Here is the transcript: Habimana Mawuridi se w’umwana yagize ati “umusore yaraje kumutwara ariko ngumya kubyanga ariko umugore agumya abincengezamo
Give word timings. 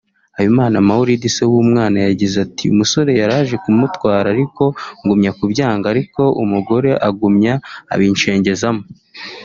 Habimana 0.35 0.75
Mawuridi 0.87 1.29
se 1.35 1.43
w’umwana 1.51 1.97
yagize 2.07 2.35
ati 2.45 2.65
“umusore 2.73 3.11
yaraje 3.21 3.55
kumutwara 3.63 4.27
ariko 4.35 4.63
ngumya 5.03 5.31
kubyanga 5.39 5.85
ariko 5.93 6.21
umugore 6.43 6.89
agumya 7.07 7.53
abincengezamo 7.93 8.83